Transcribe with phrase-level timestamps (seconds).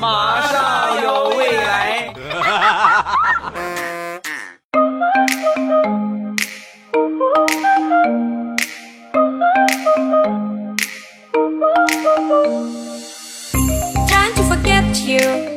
[0.00, 2.12] 马上有未来。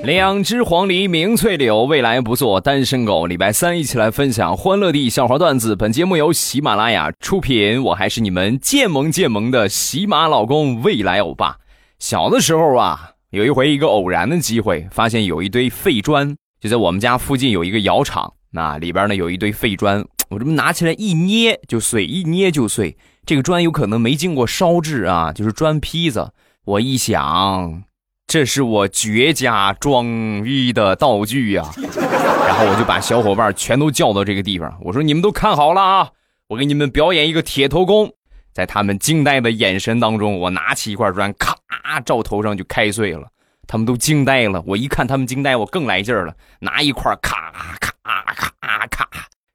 [0.03, 3.27] 两只黄鹂鸣翠柳，未来不做单身狗。
[3.27, 5.75] 礼拜三一起来分享欢乐地笑话段子。
[5.75, 11.57] 本节目由喜马拉雅出品，我还是你们渐萌渐萌的喜马老公未来欧巴。
[11.99, 22.97] 小的时候啊，有一回一个偶然的机会，发现有一堆废砖，就在我们家附近有一个窑厂，那里边呢有一堆废砖，我这么拿起来一捏就碎，一捏就碎。
[23.27, 26.31] 这个砖有可能没经过烧制啊，就是砖坯子。
[26.65, 27.83] 我一想。
[28.25, 31.63] 这是我绝佳装逼的道具呀，
[32.47, 36.09] 然后我就把小伙伴全都叫到这个地方，我说你们都看好了啊，
[36.47, 38.13] 我给你们表演一个铁头功。
[38.53, 41.55] 在他们惊呆的眼神当中，我拿起一块砖，咔，
[42.05, 43.27] 照头上就开碎了。
[43.67, 47.93] 他们都惊呆了，我一看他们惊呆，我更来劲儿了，拿一块，咔咔
[48.35, 49.07] 咔咔，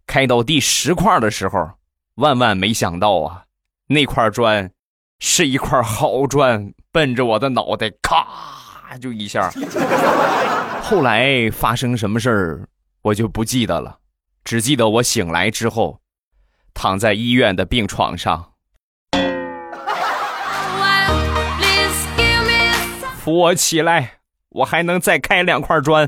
[0.07, 1.71] 开到第十块的时候，
[2.17, 3.45] 万万没想到啊，
[3.89, 4.71] 那块砖
[5.19, 8.27] 是一块好砖，奔着我的脑袋，咔。
[9.01, 9.51] 就一下，
[10.81, 12.69] 后来发生什么事儿，
[13.03, 13.99] 我就不记得了，
[14.45, 15.99] 只记得我醒来之后，
[16.73, 18.53] 躺在医院的病床上，
[23.25, 24.19] 扶我起来，
[24.51, 26.07] 我还能再开两块砖。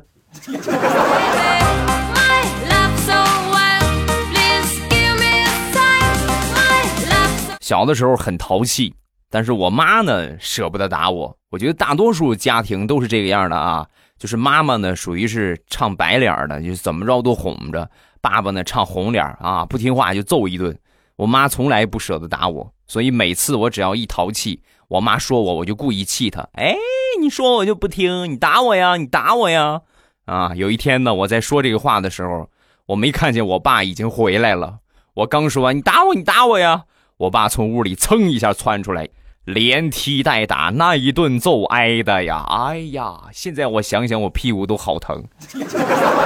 [7.62, 8.94] 小的时候很淘气。
[9.31, 13.87] 但是我妈呢舍不得打我，我觉得大多数家庭都是这个样的啊，
[14.19, 17.83] 就是妈妈呢属于是唱白脸的，就怎么着都哄着；
[18.20, 20.78] 爸爸呢唱红脸啊，不听话就揍一顿。
[21.17, 26.48] 我妈从来不舍得打我，所以每次我只要一淘气，我妈说我，我就故意气她。
[26.53, 26.77] 哎，
[27.20, 29.83] 你说我就不听，你打我呀，你打我呀！
[30.27, 32.48] 啊，有一天呢，我在说这个话的时候，
[32.87, 34.78] 我没看见我爸已经回来了。
[35.15, 36.84] 我刚说完，你打我，你打我呀！
[37.16, 39.09] 我爸从屋里噌一下窜出来，
[39.44, 42.44] 连踢带打，那一顿揍挨的呀！
[42.49, 45.25] 哎呀，现在我想想，我屁股都好疼。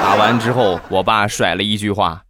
[0.02, 2.22] 打完之后，我爸甩了一句话：“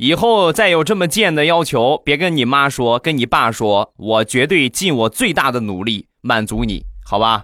[0.00, 7.42] 以后再有这么贱的要求，别跟你妈说，跟你爸说，我绝对尽我最大的努力满足你，好吧？”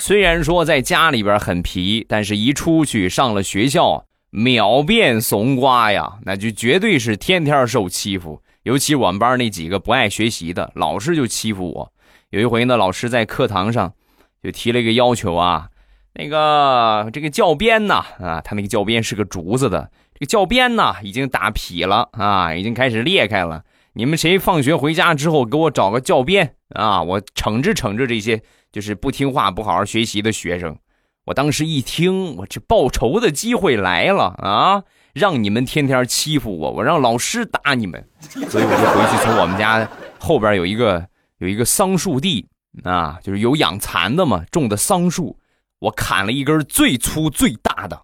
[0.00, 8.42] 虽然说在家里边很皮，但是一出去上了学校，秒变怂瓜呀，那就绝对是天天受欺负。
[8.64, 11.92] 尤其我们班那几个不爱学习的，老师就欺负我。
[12.30, 13.94] 有一回呢，老师在课堂上
[14.42, 15.68] 就提了一个要求啊，
[16.14, 23.62] 那个这个教鞭呐，啊，他那个教鞭是个竹子的，这个教鞭呐已经打劈了啊，已经开始裂开了。
[23.94, 28.42] 你们谁放学回家之后给我找个教鞭啊，我惩治惩治这些。
[28.70, 30.76] 就是不听话、不好好学习的学生，
[31.24, 34.84] 我当时一听，我这报仇的机会来了啊！
[35.14, 39.88] 让你们天天欺负我，我让老师打你们，所以我就回去从我们家
[40.18, 41.02] 后边有一个
[41.38, 42.46] 有一个桑树地
[42.84, 45.38] 啊，就是有养蚕的嘛，种的桑树，
[45.80, 48.00] 我砍了一根最粗最大的，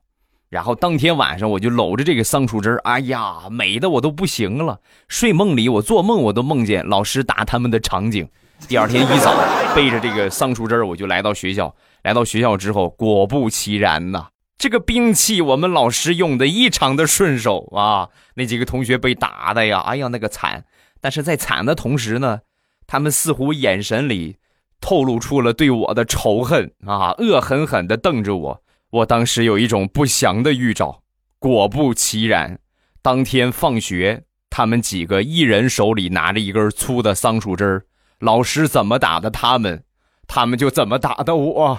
[0.49, 4.81] 然后当天晚上我就搂着这个桑树枝哎呀，美的我都不行了。
[5.09, 8.29] 睡梦里我做梦我都梦见老师打他们的场景。
[8.69, 9.35] 第二天一早，
[9.75, 11.75] 背着这个桑树枝我就来到学校。
[12.03, 18.09] 来到学校之后，果不其然呐，这个兵器我们老师用的异常的顺手啊。
[18.35, 20.65] 那几个同学被打的呀，哎呀那个惨！
[21.01, 22.41] 但是在惨的同时呢，
[22.87, 24.37] 他们似乎眼神里
[24.85, 28.63] 透露出了对我的仇恨啊，恶狠狠地瞪着我。
[28.91, 31.01] 我当时有一种不祥的预兆。
[31.39, 32.59] 果不其然，
[33.01, 37.87] 当天放学，他们几个一人手里拿着一根粗的桑树枝儿。
[38.19, 39.85] 老师怎么打的他们，
[40.29, 41.79] 他们就怎么打的我。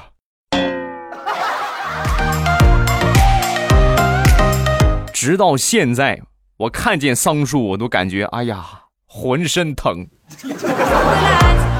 [5.13, 6.23] 直到现在，
[6.57, 8.65] 我看见桑树，我都感觉哎呀，
[9.05, 10.07] 浑身疼。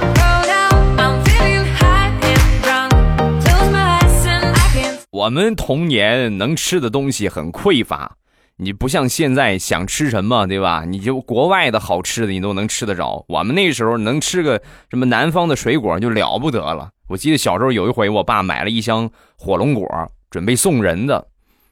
[5.15, 8.17] 我们童年能吃的东西很匮乏。
[8.57, 10.83] 你不像现在想吃什么，对吧？
[10.85, 13.23] 你就国外的好吃的你都能吃得着。
[13.29, 16.89] 我们那时候能吃个什么南方的水果就了不得了。
[17.07, 19.87] 我记得小时候有一回，我爸买了一箱火龙果，
[20.29, 21.25] 准备送人的。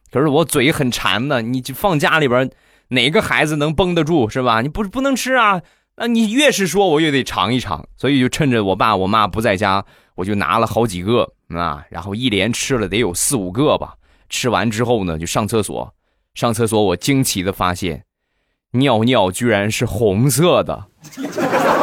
[0.10, 2.50] 可是我嘴很馋的，你就放家里边，
[2.90, 4.62] 哪个孩子能绷得住是吧？
[4.62, 5.62] 你不不能吃啊？
[5.98, 7.86] 那你越是说，我越得尝一尝。
[7.98, 9.84] 所以就趁着我爸我妈不在家，
[10.16, 13.96] 我就拿了好几个啊，然后一连吃了得有四五个吧。
[14.30, 15.94] 吃完之后呢，就上厕所。
[16.34, 18.06] 上厕所，我惊奇的发现，
[18.72, 20.88] 尿尿居然是红色的。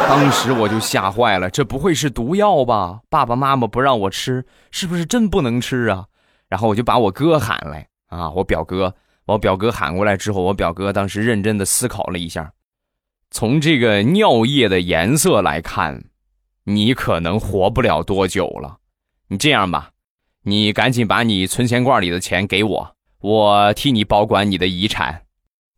[0.09, 2.99] 当时我就吓坏了，这不会是毒药吧？
[3.09, 6.05] 爸爸妈妈不让我吃，是不是真不能吃啊？
[6.49, 8.93] 然后我就把我哥喊来啊，我表哥，
[9.25, 12.51] 我表哥喊过来之后，我表哥当时认真的思考了一下，
[13.29, 16.03] 从这个尿液的颜色来看，
[16.75, 18.77] 你可能活不了多久了。
[19.27, 19.91] 你这样吧，
[20.43, 25.23] 你赶紧把你存钱罐里的钱给我，我替你保管你的遗产。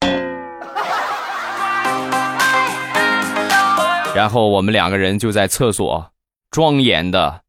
[4.15, 6.11] 然后我们两个人就在厕所
[6.51, 7.41] 庄严的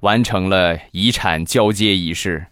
[0.00, 2.46] 完成了遗产交接仪式。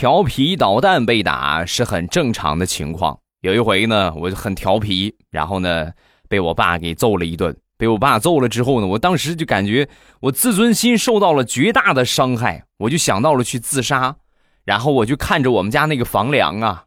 [0.00, 3.18] 调皮捣蛋被打是很正常的情况。
[3.42, 5.90] 有一回呢，我就很调皮，然后呢
[6.26, 7.54] 被我爸给揍了一顿。
[7.76, 9.86] 被我爸揍了之后呢，我当时就感觉
[10.20, 14.16] 我自尊心受到了绝大的伤害，我就想到了去自杀。
[14.64, 16.84] 然后我就看着我们家那个房梁啊，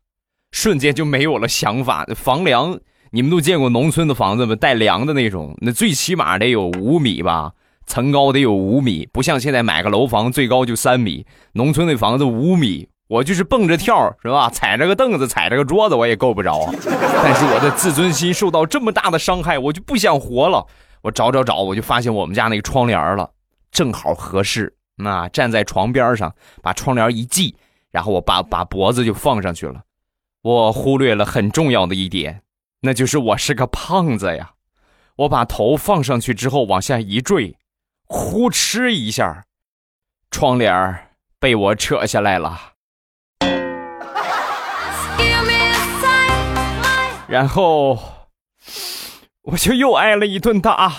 [0.52, 2.04] 瞬间就没有了想法。
[2.16, 2.80] 房梁，
[3.12, 4.56] 你们都见过农村的房子吗？
[4.56, 7.52] 带梁的那种，那最起码得有五米吧，
[7.86, 14.50] 层高得有五米，不像现在买个楼房最高就三米，农村那房子五米，我就是蹦着跳是吧？
[14.50, 16.74] 踩着个凳子，踩着个桌子，我也够不着啊。
[17.24, 20.66] 但是我的自尊心受到这么大的伤害，我就不想活了。
[21.02, 23.30] 我找找找，我就发现我们家那个窗帘了，
[23.72, 24.76] 正好合适。
[24.96, 27.56] 那站在床边上，把窗帘一系。
[27.92, 29.82] 然后我把把脖子就放上去了，
[30.42, 32.42] 我忽略了很重要的一点，
[32.82, 34.54] 那就是我是个胖子呀。
[35.18, 37.56] 我把头放上去之后往下一坠，
[38.08, 39.44] 呼哧一下，
[40.32, 41.10] 窗帘
[41.40, 42.73] 被我扯下来了。
[47.34, 47.98] 然后
[49.42, 50.94] 我就又挨了一顿打。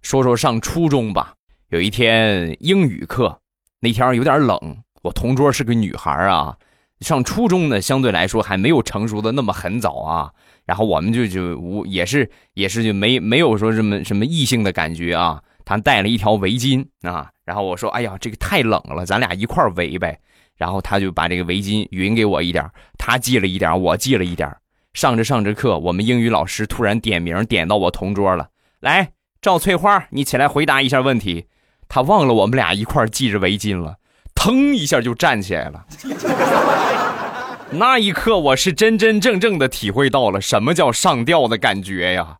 [0.00, 1.34] 说说上初中吧，
[1.68, 3.40] 有一天英语课，
[3.80, 4.58] 那天有点冷，
[5.02, 6.56] 我同桌是个女孩啊。
[7.00, 10.32] 上初中呢，相对来说还没有成熟的那么很早啊。
[10.64, 15.42] 然后我们就就无也是也是就没没有说什么什么异性的感觉啊。
[15.66, 20.18] 她带了一条围巾啊，然后我说：“哎呀，这个太冷了，咱俩一块围呗。”
[20.56, 24.54] 然后他就把这个围巾匀给我一点，他系了一点，我系了一点。
[24.92, 28.48] 上着上着课，我们英语老师突然点名点到我同桌了，
[28.80, 29.12] 来。
[29.42, 31.46] 赵翠花，你起来回答一下问题。
[31.88, 33.96] 他忘了我们俩一块系着围巾了，
[34.34, 35.86] 腾一下就站起来了。
[37.70, 42.38] 那一刻，我是真真正正的体会到了什么叫上吊的感觉呀！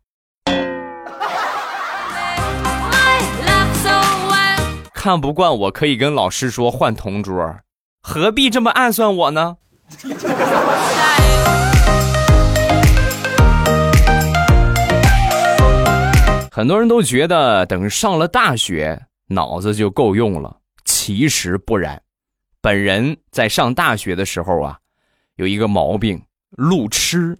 [5.07, 7.61] 看不惯我可以跟老师说换同桌，
[8.01, 9.55] 何必这么暗算我呢？
[16.51, 22.01] 很多人都觉得等上了大学脑子就够用了，其实不然。
[22.59, 24.77] 本人在上大学的时候啊，
[25.37, 27.39] 有一个毛病，路痴。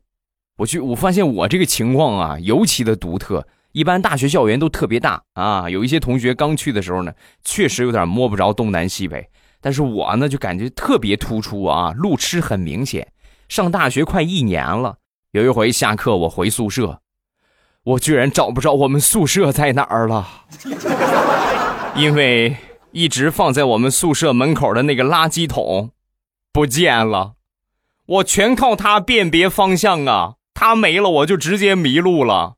[0.55, 3.45] 我去，我发现我这个情况啊，尤其的独特。
[3.77, 7.13] 一般大学校园都特别大啊，有一些同学刚去的时候呢，
[7.43, 9.29] 确实有点摸不着东南西北。
[9.61, 13.07] 但是我呢，就感觉特别突出啊，路痴很明显。
[13.47, 14.95] 上大学快一年了，
[15.29, 17.01] 有一回下课我回宿舍。
[17.83, 20.27] 我居然找不着我们宿舍在哪儿了，
[21.95, 22.57] 因为
[22.93, 25.91] 一直放在我们宿舍门口的那个垃圾桶
[26.51, 27.33] 不见了，
[28.07, 32.55] 我全靠它辨别方向啊，它没了我就直接迷路了。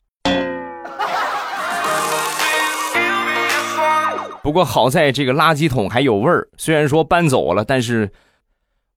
[4.50, 8.12] 不过好在这个垃圾桶还有味儿，虽然说搬走了，但是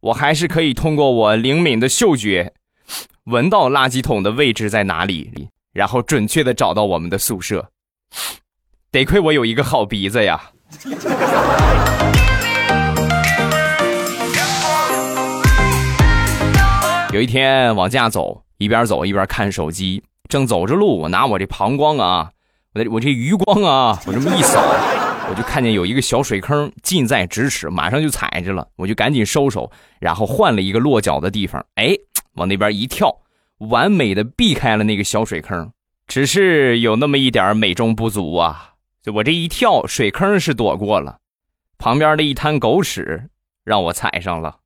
[0.01, 2.55] 我还是可以通过我灵敏的嗅觉
[3.29, 5.51] 闻到垃圾桶的位置在哪里。
[5.75, 7.69] 然后准确的找到我们的宿舍，
[8.91, 10.41] 得亏我有一个好鼻子呀。
[17.13, 22.31] 有一天往家走，一边走一边看手机，正走着路，我拿我这膀胱啊，
[22.73, 24.63] 我我这余光啊，我这么一扫，
[25.29, 31.97] 我就看见有一个小水坑近在咫尺，马上就踩着了，我就赶紧收手，然后换了一个落脚的地方，哎，
[32.35, 33.17] 往那边一跳。
[33.71, 35.73] 完美的避开了那个小水坑，
[36.09, 38.75] 只是有那么一点美中不足啊！
[39.01, 41.19] 就我这一跳，水坑是躲过了，
[41.79, 43.31] 旁边的一滩狗屎
[43.65, 44.57] 让我踩上了。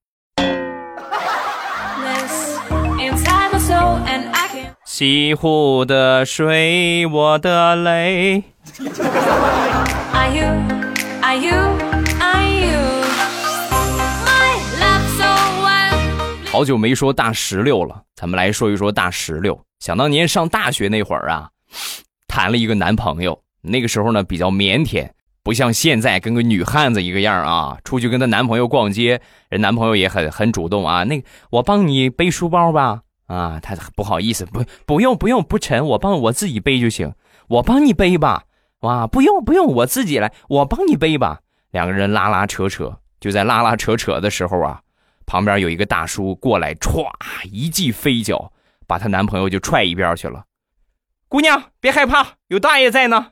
[4.99, 8.43] 西湖的水，我的泪。
[16.51, 19.61] 好久没说大石榴了，咱们来说一说大石榴。
[19.81, 21.51] 想当年上大学那会儿啊，
[22.27, 23.39] 谈了一个男朋友。
[23.61, 25.07] 那个时候呢比较腼腆，
[25.43, 27.77] 不像现在跟个女汉子一个样啊。
[27.85, 31.05] 出去跟她男朋友逛街，人男朋友也很很主动啊。
[31.05, 33.03] 那个我帮你背书包吧。
[33.27, 37.13] 啊，他不好意思，不不用不用不沉，我帮我自己背就行。
[37.49, 38.45] 我帮你背吧。
[38.81, 41.41] 哇，不用不用，我自己来，我帮你背吧。
[41.71, 44.81] 两个人拉拉扯扯，就在拉拉扯扯的时候啊，
[45.27, 47.09] 旁边有一个大叔过来，歘
[47.51, 48.53] 一记飞脚，
[48.87, 50.45] 把她男朋友就踹一边去了。
[51.29, 53.29] 姑娘别害怕，有大爷在呢。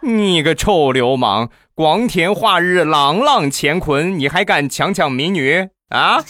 [0.00, 6.20] 你个臭流氓，光天化日，朗朗乾坤，你还敢强抢民女啊？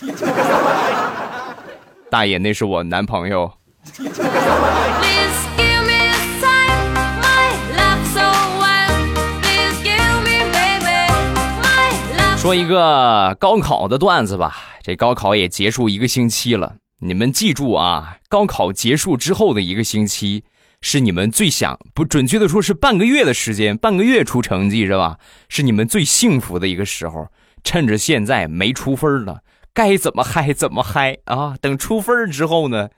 [2.12, 3.50] 大爷，那是我男朋友。
[12.36, 20.44] 说一个高考的段子吧，这高考也结束一个星期了，你们记住啊，高考结束之后的一个星期。
[20.80, 25.18] 是你们最想不准确的说，是半个月的时间，半个月出成绩是吧？
[25.48, 27.28] 是你们最幸福的一个时候。
[27.64, 29.40] 趁着现在没出分了，
[29.74, 31.56] 该怎么嗨怎么嗨啊！
[31.60, 32.88] 等出分之后呢，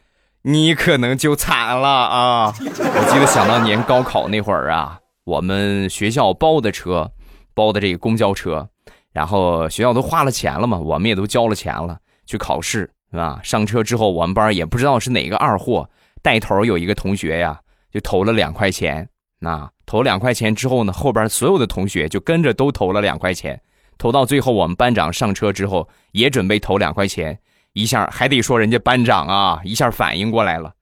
[0.42, 2.54] 你可能就惨了啊！
[2.58, 7.10] 我记得想当年高考那会儿啊，我们学校包的车，
[7.54, 8.68] 包的这个公交车，
[9.12, 13.40] 然后学校都花了钱了嘛，我们也都交了钱了去考试，是吧？
[13.42, 15.88] 上车之后，我们班也不知道是哪个二货
[16.22, 17.58] 带头有一个同学呀。
[17.92, 23.60] 就投了两块钱，那投两块钱之后呢，后边所有的同学就跟着都投了两块钱，
[23.98, 27.38] 投到最后，我们班长上车之后也准备投两块钱，
[27.72, 30.74] 一下还得说人家班长啊，一下反应过来了，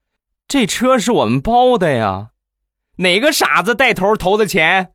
[0.47, 2.29] 这车是我们包的呀，
[2.97, 4.93] 哪个傻子带头投的钱？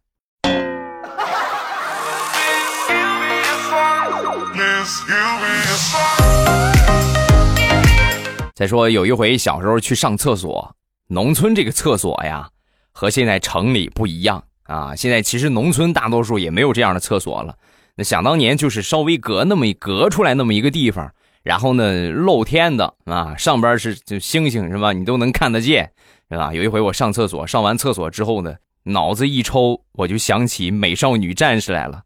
[8.54, 10.76] 再说有一回小时候去上厕所。
[11.14, 12.50] 农村这个厕所呀，
[12.92, 14.96] 和现在城里不一样啊。
[14.96, 17.56] 现在其实农村大多数也没有这样的厕所了。
[17.94, 24.92] 那想当年就是稍微隔那么一隔出来那么一个地方，然后呢露天的啊，上边是就星星是吧？
[24.92, 25.92] 你都能看得见，
[26.32, 26.52] 是吧？
[26.52, 32.02] 有一回我上厕所，上完厕所之后呢，脑子一抽，我就想起美少女战士来了。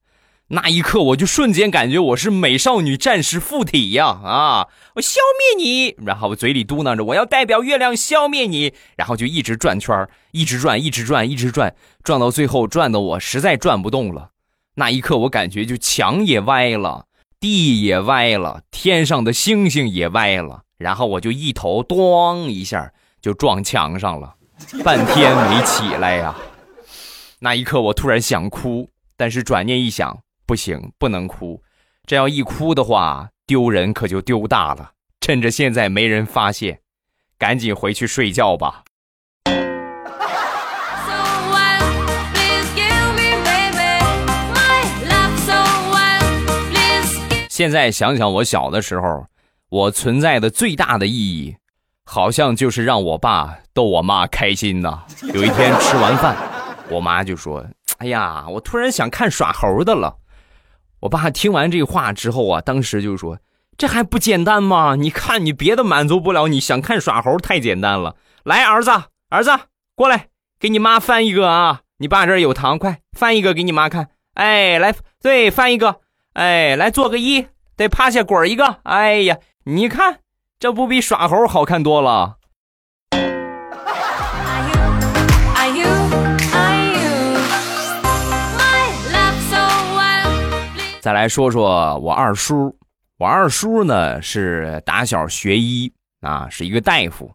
[0.49, 4.05] 那一刻，我就瞬间感觉我是美少女战士附体呀！
[4.05, 14.29] 啊，我消灭你，然后我嘴里嘟囔着我要代表月亮消灭你，然后就一直转圈一直转，一直转，一直转，转到最后转的我实在转不动了。
[14.75, 17.07] 那一刻，我感觉就墙也歪了，
[17.41, 24.35] 地也歪了，天上的星星也歪了，然后我就一头咣一下就撞墙上了，
[24.81, 26.33] 半天没起来呀。
[27.39, 30.19] 那一刻，我突然想哭，但是转念一想。
[30.47, 31.61] 不行，不能哭，
[32.05, 34.91] 这要一哭的话，丢人可就丢大了。
[35.19, 36.79] 趁着现在没人发现，
[37.37, 38.85] 赶紧回去睡觉吧。
[47.49, 49.25] 现在想想，我小的时候，
[49.67, 51.57] 我存在的最大的意义，
[52.05, 55.03] 好像就是让我爸逗我妈开心呐。
[55.33, 56.37] 有一天吃完饭，
[56.89, 57.65] 我妈就说
[57.99, 60.15] ：“哎呀，我突然想看耍猴的了。”
[61.07, 63.39] 我爸听完这话之后啊，当时就说
[63.77, 64.95] ：“这还不简单吗？
[64.95, 68.17] 你看你别的满足不了，你想看耍猴太简单了。
[68.43, 68.91] 来，儿子，
[69.29, 69.51] 儿子，
[69.95, 70.27] 过来，
[70.59, 71.81] 给你妈翻一个啊！
[71.99, 74.09] 你爸这儿有糖，快翻一个给你妈看。
[74.33, 76.01] 哎，来，对，翻一个。
[76.33, 77.47] 哎，来做个揖，
[77.77, 78.79] 得趴下滚一个。
[78.83, 80.19] 哎呀，你看，
[80.59, 82.35] 这不比耍猴好看多了。”
[91.07, 92.77] 再来说说我二叔，
[93.17, 97.33] 我二叔呢是打小学医啊，是一个大夫。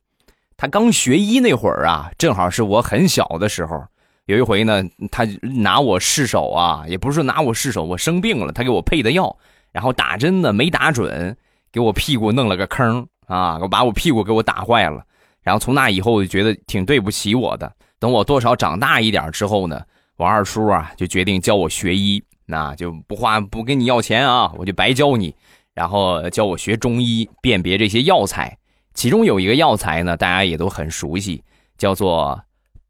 [0.58, 3.82] 他刚学医那会儿啊，正好是我很小的时候。
[4.26, 9.34] 有一回呢，他拿我试手啊，也不是拿我试手，我生病了，他给我配的药，
[9.72, 11.34] 然后打针呢没打准，
[11.72, 15.02] 给我屁股弄了个坑啊，我把我屁股给我打坏了。
[15.40, 17.72] 然后从那以后我就觉得挺对不起我的。
[17.98, 19.80] 等我多少长大一点之后呢，
[20.18, 22.22] 我二叔啊就决定教我学医。
[22.52, 25.34] 那就不花不跟你要钱啊，我就白教你，
[25.72, 28.58] 然后教我学中医辨别这些药材。
[28.92, 31.42] 其中有一个药材呢，大家也都很熟悉，
[31.78, 32.38] 叫做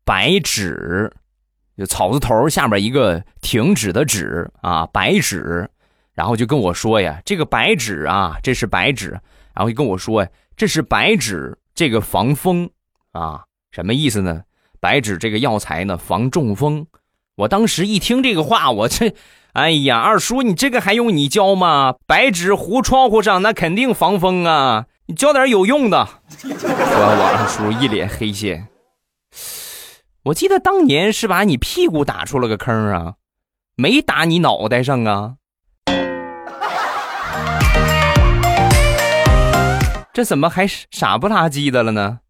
[0.04, 1.08] 白芷，
[1.78, 5.70] 就草字头下边一个停止的止啊，白芷。
[6.12, 9.10] 然后就跟我说呀，这个白芷啊，这是白芷。
[9.54, 12.68] 然后就跟我说呀，这是白芷，这个防风
[13.12, 14.42] 啊，什么意思呢？
[14.80, 16.84] 白芷这个药材呢，防中风。
[17.36, 19.14] 我当时一听这个话，我这。
[19.52, 21.96] 哎呀，二叔，你这个还用你教吗？
[22.06, 24.86] 白纸糊窗户上，那肯定防风啊！
[25.06, 26.08] 你教点有用的。
[26.38, 28.68] 说完，王二叔一脸黑线。
[30.24, 33.14] 我记得当年是把你屁股打出了个坑啊，
[33.76, 35.34] 没打你脑袋上啊。
[40.14, 42.20] 这怎么还傻不拉几的了呢？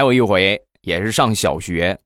[0.00, 1.98] 还有一回也是上小学，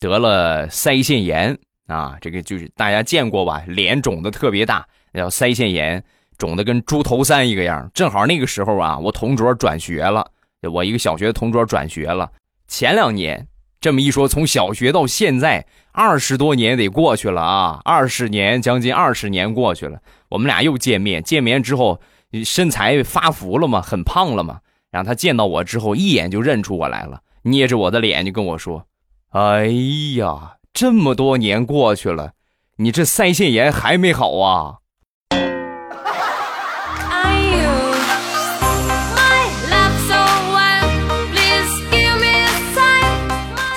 [0.00, 3.62] 得了腮腺炎啊，这个就是大家见过吧？
[3.68, 4.84] 脸肿的特别大，
[5.14, 6.02] 叫腮腺炎，
[6.36, 7.88] 肿的跟猪头三一个样。
[7.94, 10.28] 正好那个时候啊，我同桌转学了，
[10.72, 12.28] 我一个小学同桌转学了。
[12.66, 13.46] 前两年。
[13.78, 20.00] 这么一说，从小学到现在二十多年得过去了啊，二十年将近二十年过去了，
[20.30, 22.00] 我们俩又见面，见面之后
[22.44, 24.58] 身材发福了嘛，很胖了嘛。
[24.90, 28.86] 然后他见到我之后，一眼就认出我来了，捏着我的脸就跟我说
[29.30, 29.66] ：“哎
[30.16, 32.32] 呀，这么多年过去了，
[32.78, 34.78] 你这腮腺炎还没好啊？”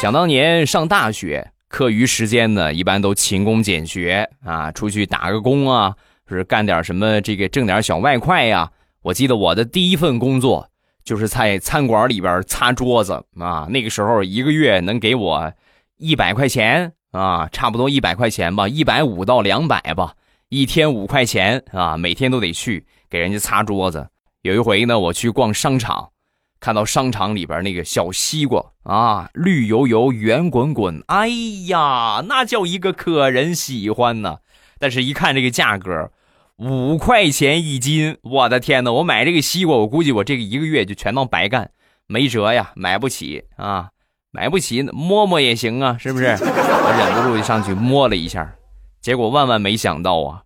[0.01, 5.93] 想当年上大学，课余时间呢，一般都勤工俭学啊，出去打个工啊，
[6.27, 8.71] 是干点什么这个挣点小外快呀。
[9.03, 10.67] 我记得我的第一份工作
[11.09, 15.51] 就是在餐馆里边擦桌子啊，那个时候一个月能给我
[15.97, 20.13] 一百块钱啊，差不多一百块钱吧，一百五到两百吧，
[20.49, 24.07] 一天五块钱啊，每天都得去给人家擦桌子。
[24.43, 26.11] 有一回呢，我去逛商场。
[26.59, 31.27] 看到商场里边那个小西瓜啊，绿油油、圆滚滚，哎
[31.69, 34.37] 呀，那叫一个可人喜欢呢。
[34.77, 36.11] 但是，一看这个价格，
[36.59, 38.91] 五块钱一斤，我的天哪！
[38.91, 41.71] 我买这个西瓜，我估计我这个一个月就全当白干，
[42.05, 43.91] 没辙呀，买不起啊，
[44.31, 46.25] 买不起，摸摸也行啊，是不是？
[46.25, 48.55] 我忍不住就上去摸了一下，
[48.99, 50.43] 结果万万没想到啊，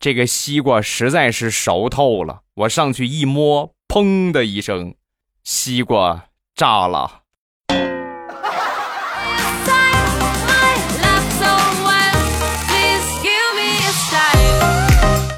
[0.00, 4.96] 这个西瓜实在是熟透了，我上去一摸，砰的一声。
[5.44, 7.21] 西瓜炸了！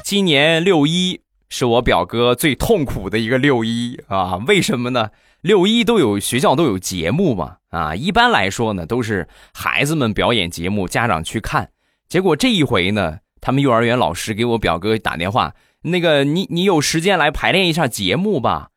[0.05, 4.35] 今年六一是我表哥最痛苦的一个六一啊！
[4.45, 5.09] 为什么呢？
[5.41, 7.95] 六一都有学校都有节目嘛啊！
[7.95, 11.71] 一般来说呢，都是孩子们表演节目，家长去看。
[12.07, 18.69] 结果这一回呢，他们幼儿园老师给我表哥打电话，那个你你有时间来排练一下节目吧。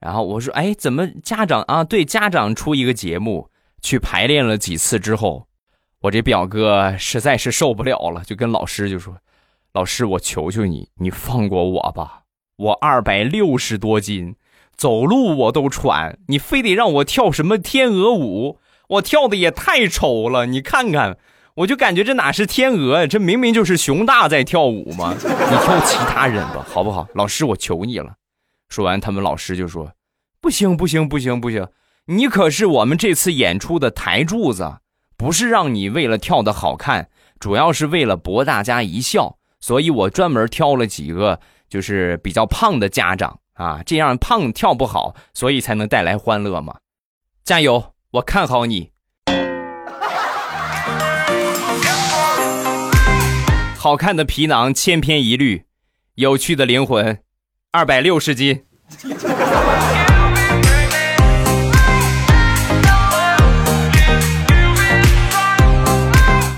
[0.00, 1.84] 然后我说：“哎，怎么家长啊？
[1.84, 3.50] 对，家长出一个节目，
[3.82, 5.46] 去排练了几次之后，
[6.00, 9.14] 我这表哥实在是受不了了，就跟老师就说
[9.72, 12.22] ：‘老师，我求求你，你放过我吧！
[12.56, 14.34] 我二百六十多斤，
[14.76, 18.58] 走路我都喘，你非得让我跳什么天鹅舞？
[18.88, 20.46] 我跳的也太丑了！
[20.46, 21.18] 你看看，
[21.54, 25.14] 我就感觉这哪是天鹅，这明明就是熊大在跳舞嘛！
[25.22, 27.06] 你跳其他人吧，好不好？
[27.14, 28.14] 老师，我求你了。”
[28.68, 29.92] 说完，他们老师就说
[30.42, 31.68] ：“不行，不行，不行，不行！
[32.06, 34.78] 你可是我们这次演出的台柱子，
[35.16, 39.36] 不是让你为了跳的好看，主要是为了博大家一笑。
[39.60, 46.76] 所以我专门挑了几个就是比较胖的家长啊，这样胖跳不好，所以才能带来欢乐嘛。
[47.44, 48.90] 加油，我看好你！
[53.76, 55.64] 好看的皮囊千篇一律，
[56.14, 57.18] 有趣的灵魂。”
[57.72, 58.64] 二百六十斤。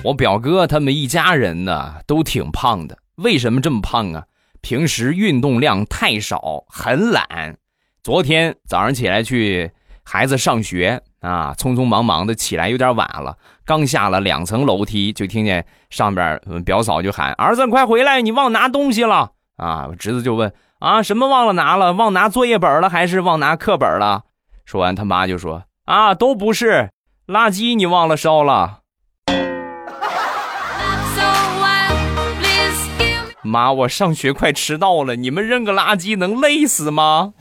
[0.05, 4.25] 我表哥他们一家人呢都挺胖的，为什么这么胖啊？
[4.61, 7.57] 平时运动量太少，很懒。
[8.03, 9.71] 昨天早上起来去
[10.03, 20.53] 孩子上学啊，匆匆忙忙的起来有点晚了，刚下了两层楼梯，就听见上边表嫂就喊：“儿子，快回来，你忘拿东西了。”啊，我侄子就问。
[20.81, 21.93] 啊，什么忘了拿了？
[21.93, 24.25] 忘拿作业本了，还是忘拿课本了？
[24.65, 26.91] 说完，他妈就说：“啊，都不是，
[27.29, 28.81] 垃圾你忘了烧了。”
[33.43, 37.35] 妈，我上学快迟到了，你们扔个垃圾能累死吗？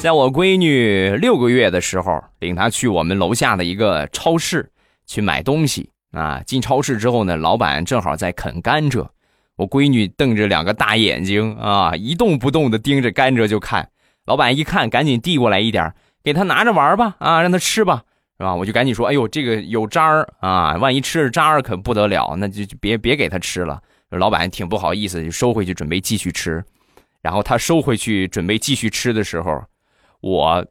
[0.00, 4.70] 在我闺女六个月的时候，领她去我们楼下的一个超市。
[5.08, 6.42] 去买东西啊！
[6.44, 9.06] 进超市之后呢，老板正好在啃甘蔗，
[9.54, 13.88] 我闺女瞪着两个大眼睛啊，一动不动的盯着甘蔗就看。
[14.24, 15.94] 老板一看，赶紧递过来一点，
[16.26, 18.02] 给他拿着玩吧，啊，让他吃吧，
[18.36, 18.52] 是吧？
[18.52, 23.80] 我就赶紧说，哎呦，这个有渣儿啊，万一吃了渣儿可不得了，那就就别别给他吃了。
[24.10, 26.64] 老板挺不好意思，就收回去准备继续吃。
[27.22, 29.62] 然后他收回去准备继续吃的时候，
[30.20, 30.66] 我，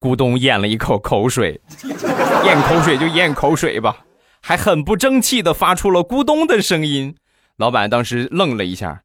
[0.00, 1.60] 咕咚咽了一口口水，
[2.44, 3.98] 咽口水就咽口水吧，
[4.40, 7.14] 还很不争气的发出了咕咚的声音。
[7.56, 9.02] 老板当时愣了一下，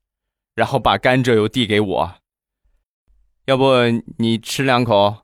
[0.55, 2.15] 然后把甘蔗又递给我，
[3.47, 3.71] 要不
[4.17, 5.15] 你吃两口？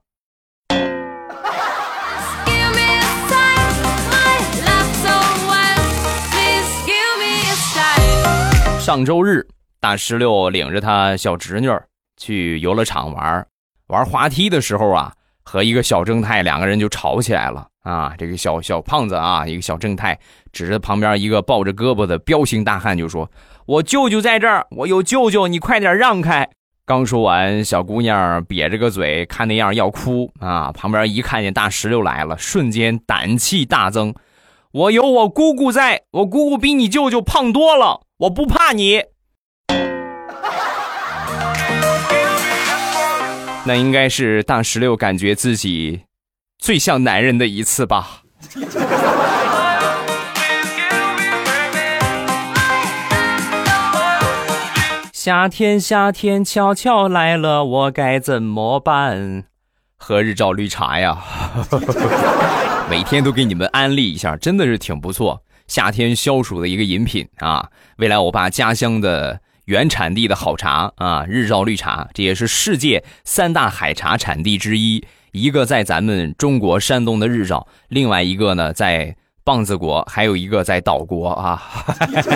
[8.80, 9.46] 上周日，
[9.78, 11.68] 大石榴领着他小侄女
[12.16, 13.46] 去游乐场玩，
[13.88, 18.14] 玩滑梯的时候啊，和一个小正太两个人就吵起来了啊！
[18.16, 20.18] 这个小小胖子啊，一个小正太
[20.50, 23.30] 指着旁边一个抱着胳膊的彪形大汉就说
[23.66, 26.48] ：“我舅舅在这儿，我有舅舅，你快点让开！”
[26.86, 30.70] 刚说完，小姑娘瘪着个嘴，看那样要哭啊！
[30.72, 34.14] 旁边一看见大石榴来了，瞬间胆气大增
[34.70, 39.02] ：“我有我姑姑在，我姑姑比你舅舅胖多了。”我不怕你，
[43.64, 46.02] 那应该是大石榴感觉自己
[46.58, 48.24] 最像男人的一次吧。
[55.24, 59.44] 夏天，夏天悄悄来了，我该怎么办？
[59.96, 61.18] 喝日照绿茶呀，
[62.90, 65.42] 每天都给你们安利一下，真的是挺不错。
[65.66, 79.16] 夏天消暑的一个饮品啊，未来欧巴家乡的原产地的好茶啊，日照绿茶，这也是世界三大海茶产地之一，一个在咱们中国山东的日照，另外一个呢在。
[79.44, 81.62] 棒子国还有一个在岛国啊，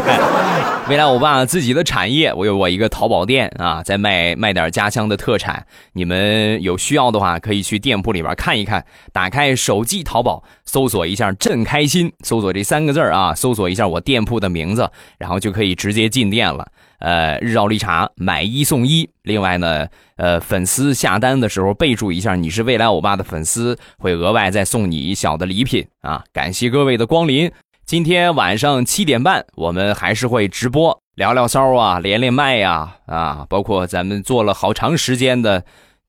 [0.91, 16.71] 未来我爸自己的产业，我有我一个淘宝店啊，在卖卖点家乡的特产，你们有需要的话可以去店铺里边看一看，打开手机淘宝搜索一下“朕开心”，搜索这三个字啊，搜索一下我店铺的名字，然后就可以直接进店了。
[16.99, 19.09] 呃，日照绿茶买一送一。
[19.23, 26.23] 另外呢，呃，粉丝下单的时候备注一下你是未来欧巴的粉丝，会额外再送你一小的礼品啊！
[26.33, 27.51] 感谢各位的光临。
[27.87, 35.65] 今天晚上七点半，我们还是会直播聊聊骚啊，连连麦呀，啊，包括咱们做了好长时间的，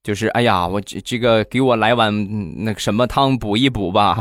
[0.10, 2.12] 就是哎呀，我这这个给我来碗
[2.63, 4.17] 那个什么汤补一补吧。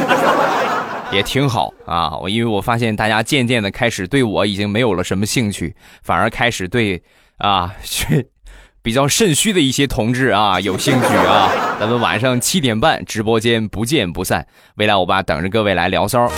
[1.10, 7.02] 也挺好啊，我因为我发现大家渐渐的开始对我已经没有了什么兴趣，反而开始对
[7.38, 8.28] 啊去，
[8.82, 11.48] 比较肾虚的一些同志啊有兴趣啊。
[11.80, 16.30] 咱们晚上七点半直播间不见不散，未来我爸等着各位来聊骚。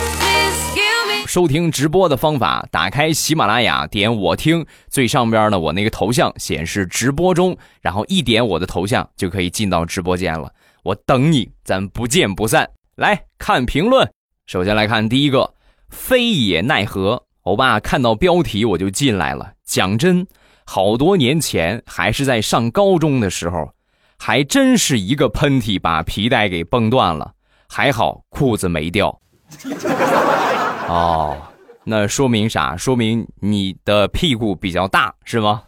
[1.25, 10.51] 收听直播的方法：打开喜马拉雅，点我听，最上边呢我那个头像显示直播中，然后一点我的头像就可以进到直播间了。
[10.83, 12.69] 我等你，咱不见不散。
[12.95, 14.07] 来看评论。
[14.45, 15.53] 首先来看第一个，
[15.89, 17.23] 非也奈何。
[17.43, 19.53] 欧巴看到标题我就进来了。
[19.65, 20.27] 讲真，
[20.65, 23.73] 好多年前还是在上高中的时候，
[24.19, 27.33] 还真是一个喷嚏把皮带给崩断了，
[27.67, 29.19] 还好裤子没掉。
[30.89, 31.37] 哦，
[31.85, 32.75] 那说明啥？
[32.77, 35.63] 说明你的屁股比较大是吗？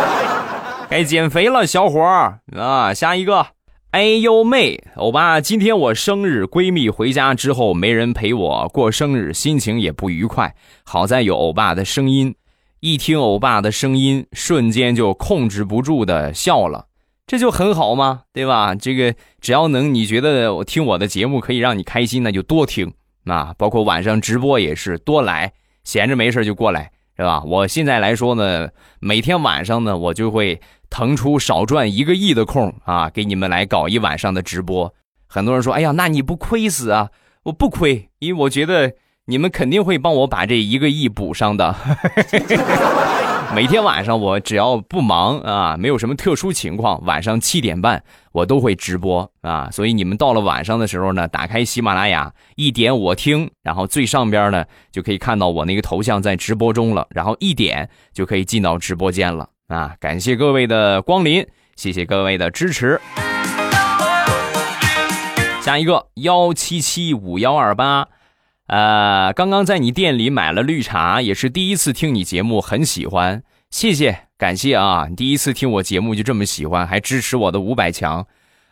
[0.88, 2.94] 该减肥了，小伙儿啊！
[2.94, 3.46] 下一个。
[3.92, 10.54] 哎呦妹，欧巴，今天我生日，闺蜜回家之后没人陪我过生日，心情也不愉快。
[10.84, 12.34] 好在有欧巴的声音，
[12.80, 16.86] 一听欧巴的声音，瞬间就控制不住的笑了，
[17.26, 18.22] 这就很好吗？
[18.34, 18.74] 对吧？
[18.74, 22.92] 这个只要能你觉得我听我的节目可以让你开心，那就多听
[23.26, 23.54] 啊。
[23.58, 25.52] 包括晚上直播也是多来，
[25.84, 27.42] 闲着没事就过来，是吧？
[27.44, 28.68] 我现在来说呢，
[29.00, 30.60] 每天晚上呢，我就会。
[30.88, 34.94] 腾出少赚一个亿的空啊，给你们来搞一晚上的直播。
[35.26, 37.10] 很多人说：“哎呀，那你不亏死啊？”
[37.42, 38.92] 我不亏，因为我觉得
[39.24, 41.74] 你们肯定会帮我把这一个亿补上的。
[43.54, 49.68] 每天晚上我只要不忙啊，没有什么特殊情况，晚上七点半我都会直播啊。
[49.70, 59.48] 所以你们到了晚上的时候呢，打开喜马拉雅，一点我听，然后最上边呢就可以看到我那个头像在直播中了，然后一点就可以进到直播间了。
[59.68, 59.94] 啊！
[59.98, 61.44] 感谢各位的光临，
[61.74, 63.00] 谢谢各位的支持。
[65.60, 68.06] 下一个幺七七五幺二八，
[68.66, 75.06] 呃，刚刚在你店里买了绿茶，也是第一次听你节目，很喜欢，谢谢，感谢啊！
[75.16, 78.26] 第一次听我节目就这么喜欢，还支持我的五百强。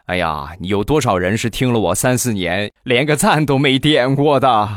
[0.07, 4.69] 哎呀，有多少人是听了我三四年，连个赞都没点过的？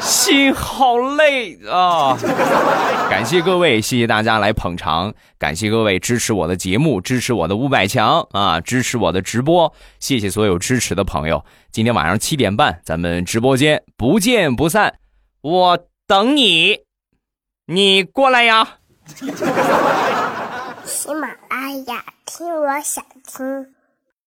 [0.00, 2.16] 心好累啊！
[3.10, 11.44] 感谢各位，谢谢大家来捧场，感谢各位支持我的节目，支持我的五百强啊，支持我的直播，谢谢所有支持的朋友。
[11.70, 14.94] 今天晚上七点半，咱们直播间不见不散，
[15.42, 16.78] 我等你，
[17.66, 18.78] 你过来呀！
[20.84, 23.74] 喜马拉雅，听我想听。